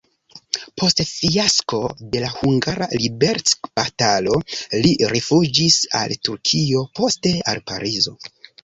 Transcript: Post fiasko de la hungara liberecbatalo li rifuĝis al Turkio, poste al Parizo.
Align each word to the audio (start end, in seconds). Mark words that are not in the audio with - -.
Post 0.81 1.03
fiasko 1.09 1.81
de 2.15 2.23
la 2.23 2.31
hungara 2.37 2.89
liberecbatalo 3.03 4.41
li 4.87 4.97
rifuĝis 5.15 5.81
al 6.03 6.19
Turkio, 6.31 6.87
poste 7.03 7.39
al 7.55 7.67
Parizo. 7.73 8.21